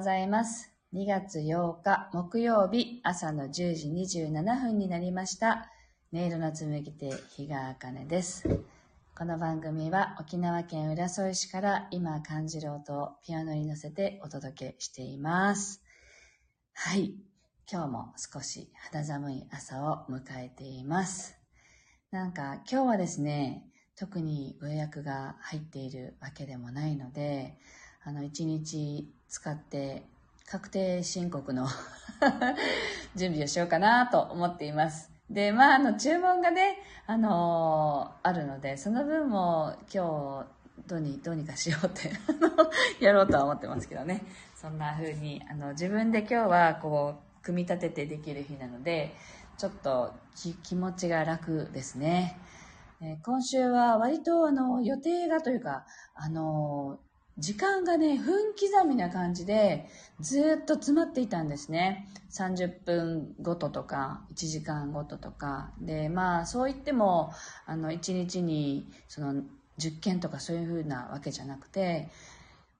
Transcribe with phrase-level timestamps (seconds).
[0.00, 0.72] ございます。
[0.94, 5.70] 2月8日木曜日朝の10時27分になりました。
[6.10, 8.48] 音色の紡ぎ手、日川茜です。
[9.14, 15.82] この番組は沖縄県浦添市から今感じる音をピアノに乗せてお届けしています。
[16.72, 17.12] はい。
[17.70, 21.36] 今日も少し肌寒い朝を迎えています。
[22.10, 27.58] なんか今日はですね、特にご予約が入っているわけでもないので、
[28.02, 30.02] あの、一日使って
[30.46, 31.66] 確定申告の
[33.14, 35.10] 準備をしようかなと思っています。
[35.28, 42.10] で、まあ、あの、注文がね、あのーあるので、その分も今日、どうに、どうにかしようって、
[43.04, 44.22] やろうとは思ってますけどね。
[44.56, 49.14] そんな風に、あの、自分で今日は、こう、組み立ててできる日なので、
[49.56, 50.14] ちょっと
[50.62, 52.38] 気持ちが楽ですね。
[53.02, 57.09] えー今週は割とあの予定がというか、あのー
[57.40, 59.86] 時間がね、分刻みな感じで
[60.20, 62.06] ずっと詰まっていたんですね。
[62.30, 65.72] 30分ごととか、1時間ごととか。
[65.80, 67.32] で、まあそう言っても、
[67.66, 69.42] あの、1日にその
[69.78, 72.10] 10件とかそういうふうなわけじゃなくて、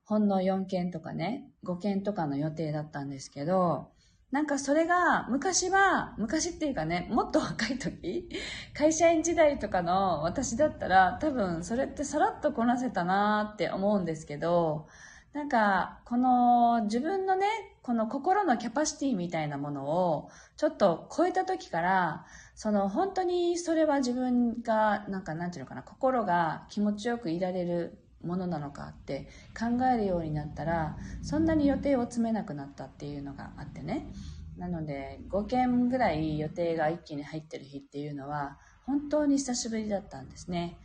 [0.05, 3.89] ほんの4件とかね、5件とかの予定だったんですけど、
[4.31, 8.29] なんかそれが昔は、昔っていうかね、もっと若い時、
[8.75, 14.87] 会社員時代とかの私だったら多分それってさらっとこなせたなーって思うんですけど、
[15.33, 17.47] なんかこの自分のね、
[17.83, 22.25] この心のキャパシティみたいなものをちょっと超えた時から、
[22.55, 34.13] その本当にそれは自分がなんかなんていうのかな、心が気持ちよくいられるものなのかって考えるようになったらそんなに予定を詰めなくなったっていうのがあってね。
[34.57, 40.77] なので5件ぐらい予定が一気に入ってる日っていうのは本当に久しぶりだったんですね。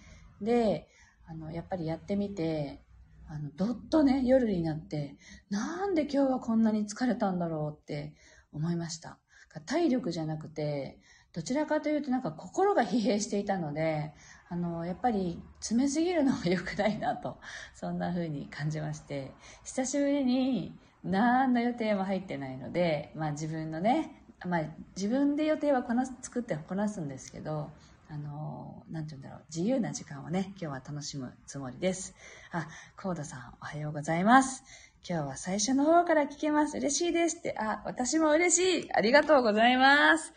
[0.41, 0.87] で
[1.27, 2.81] あのやっぱりやってみて
[3.27, 5.17] あのどっとね夜になって
[5.49, 8.15] なんで今日はこんなに疲れたんだろうって
[8.53, 9.17] 思いました。
[9.65, 10.99] 体力じゃなくて
[11.33, 14.13] どちらかというとなんか心が疲弊していたので
[14.47, 17.37] あのやっぱり詰めすぎるのは良くないなと
[17.73, 19.31] そんな風に感じまして
[19.63, 24.61] 久しぶりに何の予定も入ってないので、まあ、自分のね、まあ、
[24.95, 27.71] 自分で予定はこなす作ってこなすんですけど
[28.09, 32.13] あのなんて言うんだろう自由な時間をね今日は楽しむつもりです。
[32.51, 34.63] あコーダさんおはようございます。
[35.07, 36.77] 今日は最初の方から聞けます。
[36.77, 37.55] 嬉しいですって。
[37.57, 38.93] あ私も嬉しい。
[38.93, 40.33] ありがとうございます。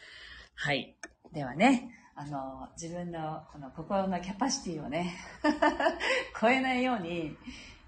[0.55, 0.97] はい。
[1.33, 5.15] ではねあの、自分のこの心のキャパシティをね、
[6.41, 7.37] 超えないように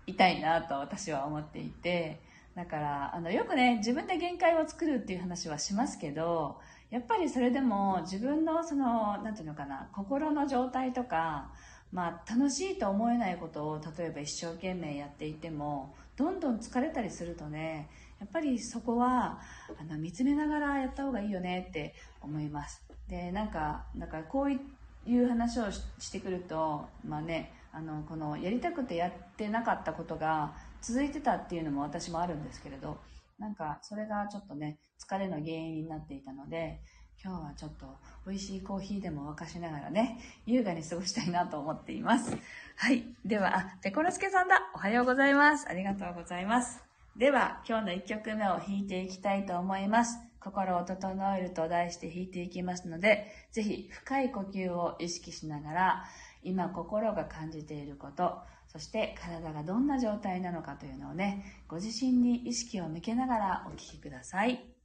[0.07, 2.21] いたいなと私は思っていて、
[2.55, 6.61] だから、あの、よくね、自分で限界を作るっていう話はしますけど、
[6.91, 11.51] やっぱりそれでも自分のその、なんていうのかな、心の状態とか、
[11.91, 17.89] まあ、楽しいと思えないことを例えば一生懸命やっていてもどんどん疲れたりするとね
[18.21, 19.41] やっぱりそこは
[19.81, 30.53] あの見つめながらやった方がいいよねって思いますでなんかだからこういう話をしてくるとまあねあのこのやりたくてやってなかったことが
[30.83, 32.99] 続いてたっていうのも私もあるんですけれど
[33.39, 36.81] なんかそれがちょっとね疲れの原因になっていたので
[37.23, 37.87] 今日はちょっと
[38.27, 42.35] 美味しいコーヒーでも沸かしながらね、優雅に過ごしたいなと思っています。
[42.77, 43.05] はい。
[43.27, 44.71] では、あ、ペコロスケさんだ。
[44.75, 45.69] おはようございます。
[45.69, 46.90] ありがとうございます。
[47.17, 50.19] では、今日の1曲目を弾いていきたいと思います。
[50.39, 56.05] 心を整えると題して弾いていきますので、ぜひ深い呼吸を意識しながら、
[56.43, 64.80] 今心が感じていること、そして体がどんな状態なのかというのをね、ご自身に意識を向けながらお聴きください。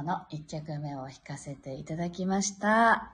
[0.00, 3.12] 今日の1曲目を弾かせていただきました。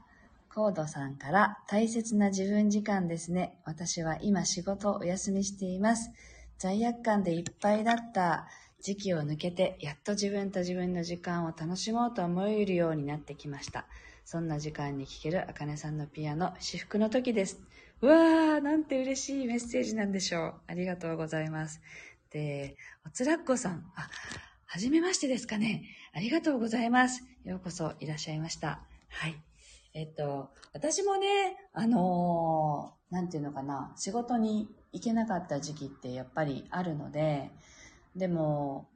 [0.55, 3.59] コードさんから大切な自分時間ですね。
[3.65, 6.13] 私は今仕事をお休みしています。
[6.59, 8.47] 罪悪感でいっぱいだった
[8.81, 13.87] 時期を抜けて、やっと自分と自分の時間を楽しもうと思えるようになってきました。
[14.25, 17.61] そんな時間に聴けるあかねさんのピアノ、至福の時です。
[18.01, 20.55] うわー、なんて嬉しいメッセージなんでしょう。
[20.69, 21.81] ありがとうございます。
[22.31, 24.09] で、おつらっこさん、あ、
[24.67, 25.85] はじめましてですかね。
[26.17, 27.23] ありがとうございます。
[27.45, 28.81] ようこそいらっしゃいました。
[29.11, 29.37] はい。
[29.93, 37.51] えっと、私もね、あのーなんていうのかな、仕事に行けなかった時期ってやっぱりあるので、
[38.17, 38.89] でも、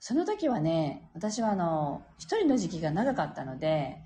[0.00, 3.98] その時はね、私はあの、一人の時期が長かったので、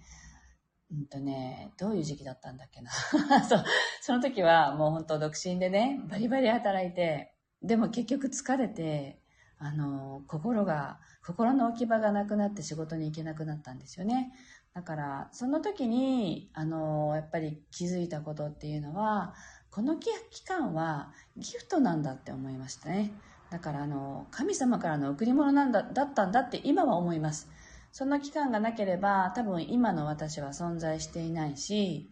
[0.92, 2.90] うんとね、どういう時期だったんだっけな。
[3.48, 3.64] そう、
[4.02, 7.32] その時はもう本当独身でね、バリバリ働いて、
[7.62, 9.22] でも結局疲れて、
[9.58, 14.32] あの、心が、心の置き場がなくなって仕事に行けなくなったんですよね。
[14.74, 19.34] だから、その時に、あの、やっぱり気づいたことっていうのは、
[19.70, 20.10] この期
[20.44, 23.12] 間はギフトなんだって思いましたね。
[23.50, 27.48] だから、あの、神様からの贈り物なんだ、だったんだって今は思います。
[27.90, 32.10] その期間がなければ、多分今の私は存在していないし、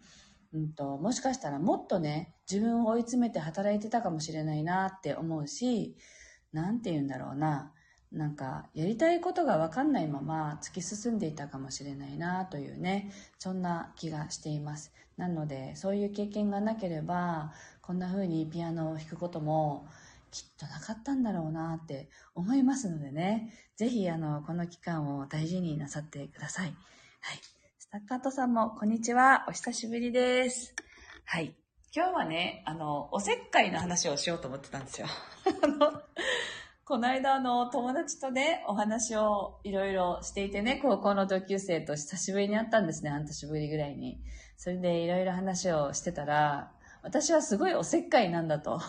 [0.53, 5.95] うんと、もしかしたらもっとね、自分を追い詰めて働いてたかもしれないなって思うし、
[6.53, 7.73] なんて言うんだろうな。
[8.11, 14.93] なんか、やりたいことがわかんないまま突き進んでいたかもしれないなというね、そんな気がしています。
[15.17, 17.51] なので、そういう経験がなければ、
[17.81, 19.87] こんな風にピアノを弾くことも
[20.31, 26.67] きっとなかったんだろうなって思いますのでね、ぜひあの、この期間を大事になさってください。
[26.67, 26.75] はい。
[27.77, 29.45] スタッカートさんも、こんにちは。
[29.49, 30.73] お久しぶりです。
[31.25, 31.66] はい。
[31.95, 35.07] 今日はね、あの、おせっかいの話をしようと思ってたんですよ。
[35.63, 36.01] あの、
[36.83, 44.19] この間、あの、友達とね、お話をいろいろしていてね、高校の同級生と久しぶりに会ったんですね、半年ぶりぐらいに。
[44.57, 46.71] それでいろいろ話をしてたら、
[47.03, 48.81] 私はすごいおせっかいなんだと。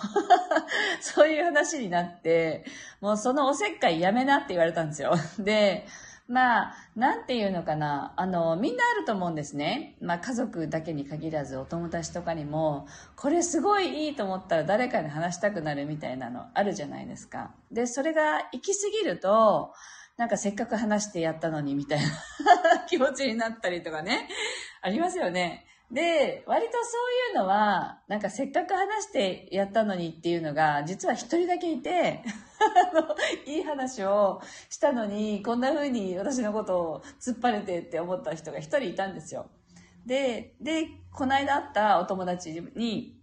[1.00, 2.64] そういう話になって、
[3.00, 5.14] もうそのおせっかいやめなって言われたんですよ。
[5.38, 5.86] で、
[6.28, 8.12] まあ、なんていうのかな。
[8.16, 9.96] あの、みんなあると思うんですね。
[10.02, 17.54] まあ、家族だけに限らず、お友達とかにも、これすごいいいと思ったら誰かに話したくなるみたいなのあるじゃないですか。
[17.72, 19.72] で、それが行き過ぎると、
[20.18, 22.06] なんかせっかく話してやったのにみたいな
[22.90, 24.28] 気持ちになったりとかね。
[24.82, 25.64] ありますよね。
[25.90, 26.78] で、割とそ
[27.32, 32.22] ういうのは、なんかせっかく話してやったのにっていうのが、実は一人だけいて、
[32.92, 33.16] あの、
[33.46, 39.48] いい話をしたのに、こんな風に私のことを突っ張れてって思った人が一人いたんですよ。
[40.04, 43.18] で、で、この間会ったお友達に、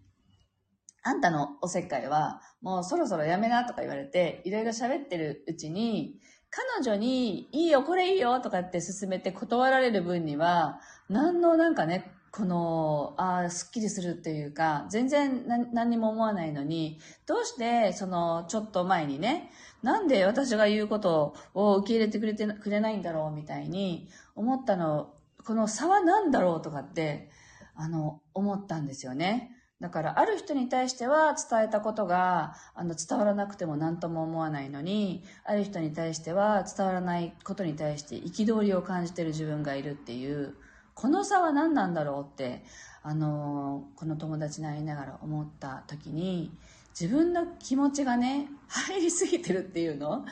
[1.03, 6.19] あんたのおせっかいは、もうそろそろやめなとか言われて、いろいろ喋ってるうちに、
[6.49, 10.79] 彼女に、いいよ、これいいよとかって勧めて断られる分には、
[11.09, 19.51] 何のなんかね、この、ああ、すっきりするっていうか、全然何何にも思わないのに、どうして、その、ちょっと前にね、
[19.83, 25.13] なんで私が言うことを受け入れてくれてくれないんだろうみたいに思ったの、
[25.45, 27.29] この差は何だろうとかって、
[27.73, 29.51] あの、思ったんですよね。
[29.79, 40.55] だから、ある人に対しては伝えたことが、あの、伝わらなくても何とも思わないのに、ある人に対しては伝わらないことに対して憤りを感じてる自分がいるっていう、
[40.95, 42.63] この差は何なんだろうって、
[43.03, 46.51] あの、この友達に会いながら思った時に、
[46.99, 50.25] 自分の気持ちがね、入りすぎてるっていうの？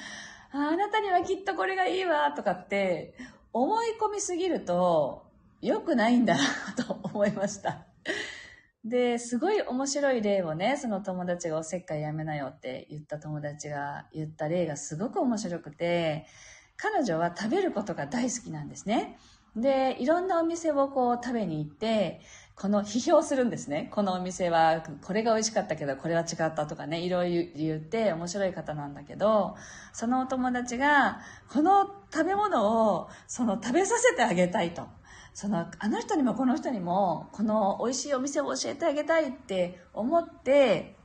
[0.53, 3.13] ああなたにはきっとこれがいいわとかって、
[3.51, 5.25] 思い込みすぎると、
[5.61, 6.43] 良くないんだな
[6.85, 7.85] と思いました。
[8.85, 16.25] で、すごい面白い例をね、その友達がおせっかいやめなよって言った友達が言った例がすごく面白くて、
[16.75, 19.17] 彼女は食べることが大好きなんですね。
[19.55, 22.21] で、いろんなお店をこう食べに行って、
[22.55, 23.89] この批評するんですね。
[23.91, 29.55] このお店はこれが美味しかったけどこれは違ったとかね、いろいろ言って面白い方なんだけど、
[29.91, 31.19] そのお友達が
[31.49, 34.87] この食べ物をその食べさせてあげたいと。
[35.35, 40.95] その、あの人にもこの人にも、この美味しいお店を教えてあげたいって思って、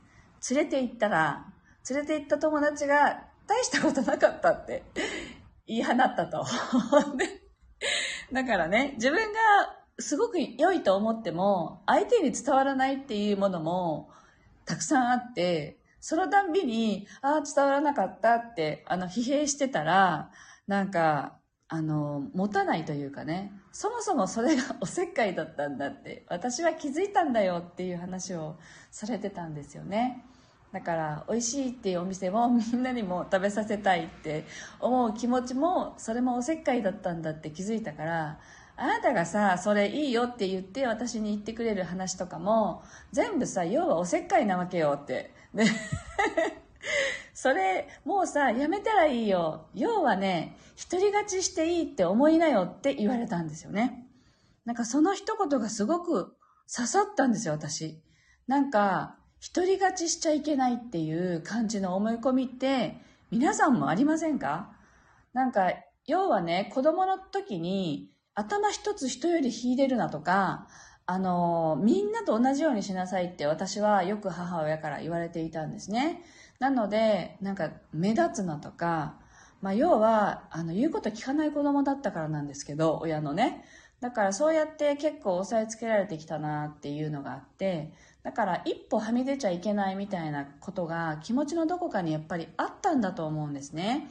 [0.51, 1.47] 連れて行ったら、
[1.89, 4.83] 連れて行った友達が、大したことなかったって
[5.65, 6.45] 言い放ったと。
[8.31, 9.39] だからね、自分が
[9.97, 14.09] すごく良いと思っても、相手に伝わらないっていうものも
[14.65, 20.31] たくさんあって、そのたんびに、ああ、伝わらなかったって、あの、疲弊してたら、
[20.67, 28.57] なんか、あの、持たないというかね、そもそもそれがおせっかいだったんだって、私は気づいたんだよっていう話を
[28.91, 30.23] されてたんですよね。
[30.71, 34.45] だから美味しいっていうお店もみんなにも食べさせたいって
[34.79, 38.39] 思う気持ちもそれもおせっかいだったんだって気づいたから
[38.77, 45.33] あなたがさそれいいよって言って私に言ってくれる話とかも全部さ要はおせっかいなわけよって。
[45.53, 45.65] ね
[47.33, 49.67] それもうさやめたらいいよ。
[49.73, 50.57] 要はね
[50.89, 54.07] 独り勝ちしていいって思いなよって言われたんですよね。
[54.65, 56.35] なんかその一言がすごく
[56.73, 58.01] 刺さったんですよ私。
[58.47, 59.18] なんか
[59.53, 62.97] 独り勝ちしちゃいけないっていう感じの思い込みって
[63.31, 64.71] 皆さんもありませんか？
[65.33, 65.71] なんか
[66.07, 70.67] 要はね子供の時に頭一つ人より秀でるなとか
[71.05, 76.23] あのみんなと同じようにしなさいって私はよく母親から言われていたんですね。
[76.59, 79.15] なのでなんか目立つなとか、
[79.61, 83.63] まあ、要はあの言うこと聞かない子供だったからなんですけど親のね。
[84.01, 87.91] だからそうやって結構押さえつけられてきたなっていうのがあって
[88.23, 94.07] だから一歩はみ出ちゃいけないみたいなことが気持ちのどこかにやっぱりあったんだと思うんですね。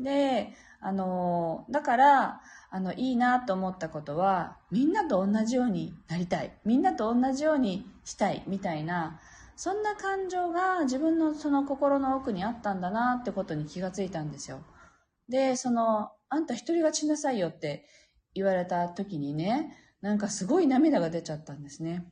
[0.00, 6.52] で、あの、だから、あの、いいなと思ったことは、みんなと同じようになりたい。
[6.64, 8.42] みんなと同じようにしたい。
[8.46, 9.20] みたいな、
[9.56, 14.60] そんな感情が自分のその心の奥にあったんだなってことに気がついたんですよ。
[15.28, 17.86] で、その、あんた一人勝ちなさいよって
[18.34, 22.04] 言われた時にね、なんかすごい涙が出ちゃったんですね。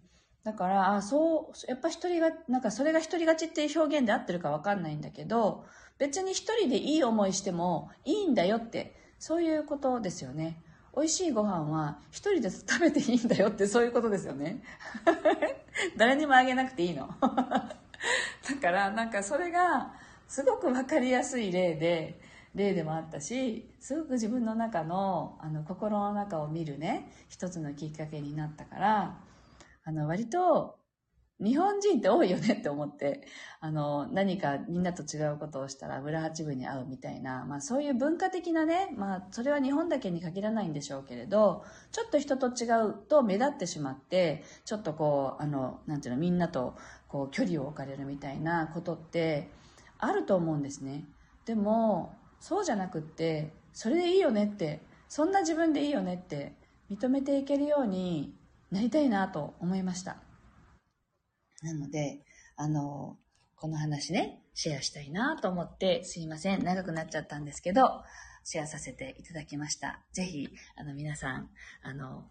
[0.45, 5.65] だから、あそう、やっぱ一人が、なんかそれが一人勝ちっていう表現で合ってるかわかんないんだけど、
[5.99, 10.61] 別に一人でいい思いしてもいいんだよって、そういうことですよね。
[10.95, 14.63] 美味しいご飯は一人で食べていいんだよってそういうことですよね。
[15.97, 17.09] 誰にもあげなくていいの。
[17.19, 17.77] だ
[18.61, 19.95] からなんかそれが
[20.29, 22.21] すごくわかりやすい例で、
[22.55, 29.19] 例でもあったし、すごく自分の中のあの心の中を見るね、一つのきっかけになったから、
[29.85, 30.79] あの、割と、
[31.41, 33.27] 日本人って多いよねって思って、
[33.61, 46.77] あの、何かみんなと違うことをしたら村八分に会うみたいな、まあそういう文化的なね、まあそれは日本だけに限らないんでしょうけれど、ちょっと人と違うと目立ってしまって、ちょっとこう、あの、なんていうの、みんなと
[47.09, 49.51] こう距離を置かれるみたいなことって
[49.99, 51.05] あると思うんですね。
[51.47, 56.55] でも、そうじゃなくって、それでいいよねって、そんな自分でいいよねって
[56.91, 58.35] 認めていけるように
[58.71, 60.23] なりたいなと思いました。
[61.63, 62.25] なので、
[62.57, 63.19] あの、
[63.57, 68.03] この話ね、シェアしたいなと思って、すいません、長くなっちゃったんですけど、
[68.45, 70.05] シェアさせていただきました。
[70.13, 71.51] ぜひ、あの、皆さん、
[71.83, 72.31] あの、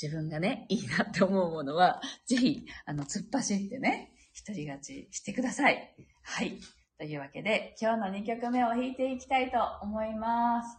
[0.00, 5.94] 自分がね、いいなって思うものは、ぜひ、あの、突っ走ってね、一人勝ちしてください。
[6.22, 6.60] はい。
[6.96, 10.78] というわけで、今日の2曲目を弾いていきたいと思います。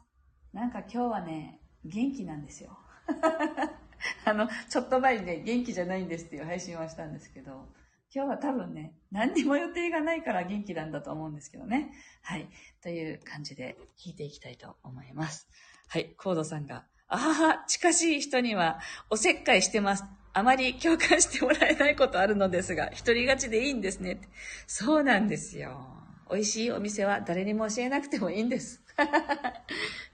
[0.53, 2.77] なんか今日はね、元気なんですよ。
[4.25, 7.68] あの、ちょっと前にね、元気じゃないんですっていう配信をしたんですけど、
[8.13, 11.91] 今日は多分ね、何にも予定がないから元気なんだと思うんですけどね。
[12.24, 12.50] はい。
[12.82, 15.48] という感じで弾いていきたいと思います。
[15.88, 16.16] はい。
[16.18, 20.03] コードさんが、ああ、近しい人にはおせっかいしてます。
[20.33, 24.22] あまり共感してもらえないことあるのですが、一人勝ちでいいんですね。
[24.66, 26.00] そうなんですよ。
[26.31, 28.83] 美味しいお店は誰にも教えなくてもいいんです。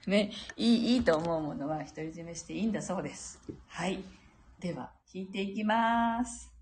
[0.06, 3.40] ね、いい、いいと思うものは独り占めしていいんだそうです。
[3.66, 4.04] はい。
[4.60, 6.55] では、弾いていきます。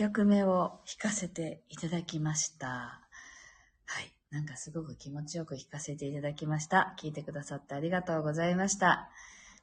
[0.00, 2.66] 曲目を弾かせていただきました。
[3.84, 4.10] はい。
[4.30, 6.94] なんかすごく気持ちよく弾かせていただきました。
[6.98, 9.10] 聞いてくださってありがとうございました。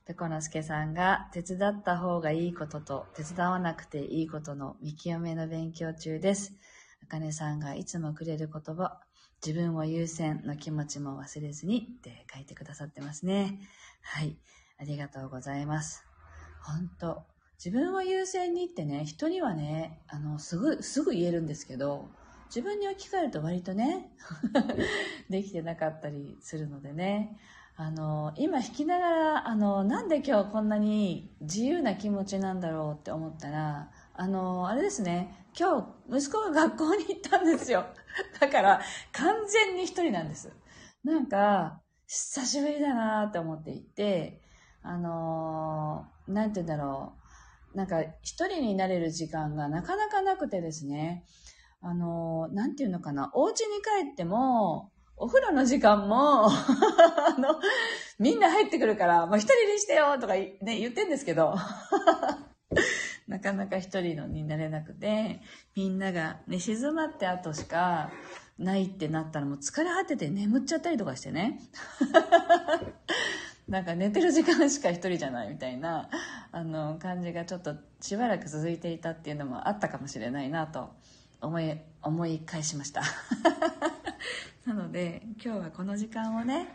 [0.06, 6.54] ペコのすけさんが手伝った方がいいことと手伝わなくていいことの見極めの勉強中です。
[7.02, 9.00] あかねさんがいつもくれる言葉、
[9.43, 13.60] 自分を優先の気持ちも忘れずにって書いてくださってますね。
[14.04, 14.38] はい。
[14.78, 16.06] ありがとうございます。
[16.62, 22.10] 本当自分を優先にってね、人にはね、あの、すぐ、すぐ言えるんですけど、
[22.50, 24.12] 自分に置き換えると割とね、
[25.30, 27.39] できてなかったりするのでね、
[27.76, 37.86] あの、今弾きながら、あの、なんで今日こんなに自由な気持ちなんだろうって思ったら、あの、あれですね、今日息子が学校に行ったんですよ。
[38.39, 40.52] だから、完全に一人なんです。
[41.04, 44.41] なんか、久しぶりだなって思っていて、
[44.82, 47.27] あの、なんて言うんだろう。
[47.78, 51.24] なんか、一人になれる時間がなかなかなくてですね、
[51.80, 57.62] あの、なんていうのかな、お家に帰っても、お風呂の時間も、 あの、
[58.18, 61.54] みんな入ってくるから、もう一人にしてよとかね、言ってんですけど、
[63.28, 65.42] なかなか一人のになれなくて、
[65.76, 68.10] みんなが寝静まって後しか
[68.58, 71.60] ないってなったらもう疲れ果てて眠っちゃったりとかしてね。
[73.67, 76.10] なんか寝てる時間しか一人じゃないみたいな、
[76.51, 80.89] あの、感じがちょっとしばらく続いていたっていうのもあったかもしれないなと
[81.41, 83.01] 思い、思い返しました。
[84.65, 86.69] なので、今日はこの時間をね、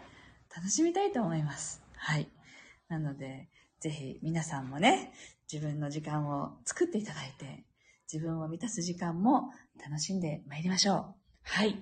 [0.55, 1.83] 楽しみたいと思います。
[1.97, 2.29] はい。
[2.89, 3.49] なので、
[3.81, 5.13] ぜひ皆さんもね、
[5.51, 7.65] 自分の時間を作っていただいて、
[8.13, 9.51] 自分を満たす時間も
[9.83, 11.15] 楽しんでまいりましょう。
[11.45, 11.79] はい。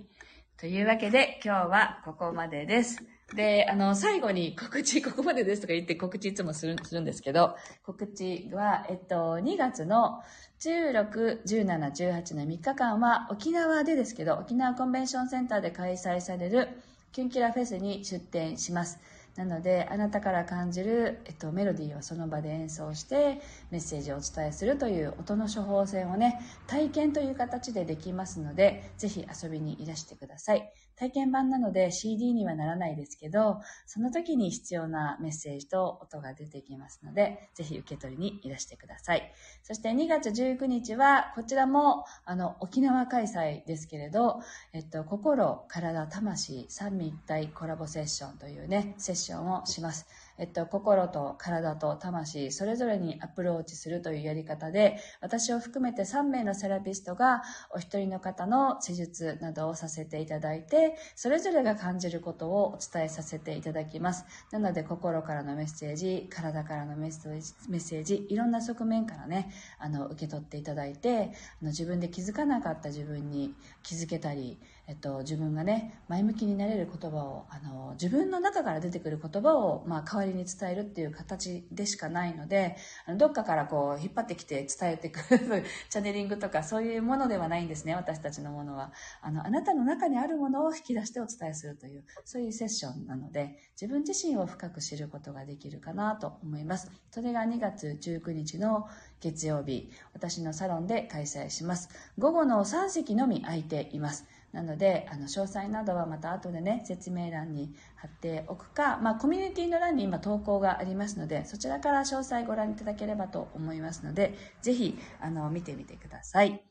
[0.57, 3.03] というわけで、今日はここまでです。
[3.35, 10.23] で、あの、最後に告知、 ここまでですとか言って告知いつもするするんですけど、告知は、えっと、2月の
[10.61, 16.69] 16、17、18の3日間は沖縄でですけど、沖縄コンベンションセンターで開催される
[17.13, 18.99] キュンキラフェスに出展します。
[19.37, 23.41] なので、あなたから感じる、えっと、メロディーをその場で演奏して、
[23.71, 30.73] メッセージをお伝えするという音の処方箋をね、体験という形でできますので、ぜひ遊びにいらしてください。
[31.01, 39.33] 体験版なので CD にはならないですけど、その時に必要なメッセージと音が出てきますので、ぜひ受け取りにいらしてください。
[39.63, 44.43] そして2月19日は、こちらも、あの、沖縄開催ですけれど、
[44.75, 50.07] えっと、心、体、魂、三位一体コラボセッションというね、セッションをします。
[50.37, 57.43] えっと、心と体と魂、それぞれにアプローチするというやり方で、私を含めて3名のセラピストが、
[57.75, 64.25] お一人の方の施術などをさせていただいて、それぞれが感じることをお伝えさせていただきます。
[64.51, 74.59] なので、心からのメッセージ、体からのメッセージ、メッセージいろんな側面からね、あの、受け取っていただいて、あの自分で気づかなかった自分に気づけたり、
[74.91, 82.77] えっと、自分がね、前向きになれる言葉を、あの、自分の中から出てくる言葉を、まあ、代わりに伝えるっていう形でしかないので、
[83.07, 88.93] あのどっかからこう、引っ張ってきて伝えてくる チャネリングとかそういうものではないんですね、私たちのものは。
[89.23, 96.91] あの、あなたの中にあるものを引き出してお伝えするという、そういうセッションなので、自分自身を深く知ることができるかなと思います。
[97.13, 98.89] それが2月19日の
[99.21, 101.91] 月曜日、私のサロンで開催します。
[102.19, 104.27] 午後の3席のみ空いています。
[104.53, 116.63] なので、あの、詳細などはまた後でね、説明欄に貼っておくか、まあ、コミュニティの欄に今投稿がありますので、そちらから詳細ご覧いただければと思いますので、ぜひ、あの、見てみてください。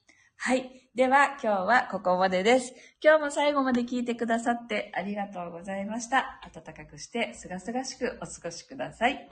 [0.42, 0.90] はい。
[0.96, 2.74] では、今日はここまでです。
[3.04, 6.40] 今日も最後まで聞いてくださってありがとうございました。
[6.54, 9.30] 暖かくして、すがすがしくお過ごしください。